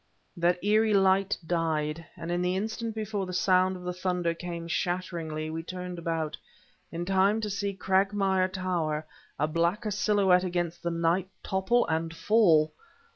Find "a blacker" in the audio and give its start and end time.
9.37-9.91